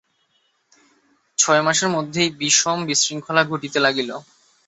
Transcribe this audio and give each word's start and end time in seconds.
ছয় 1.37 1.61
মাসের 1.61 1.89
মধ্যেই 1.89 2.29
বিষম 2.39 2.77
বিশৃঙ্খলা 2.87 3.41
ঘটিতে 3.43 3.79
লাগিল। 3.79 4.09